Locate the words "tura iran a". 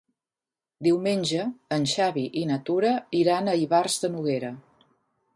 2.69-3.55